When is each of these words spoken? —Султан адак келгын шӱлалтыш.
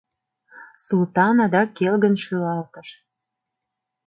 —Султан 0.85 1.37
адак 1.45 1.69
келгын 1.77 2.15
шӱлалтыш. 2.23 2.89